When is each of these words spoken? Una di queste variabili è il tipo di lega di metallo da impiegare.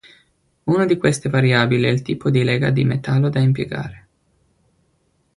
Una 0.65 0.85
di 0.87 0.97
queste 0.97 1.29
variabili 1.29 1.83
è 1.85 1.89
il 1.89 2.01
tipo 2.01 2.31
di 2.31 2.43
lega 2.43 2.71
di 2.71 2.83
metallo 2.85 3.29
da 3.29 3.39
impiegare. 3.39 4.07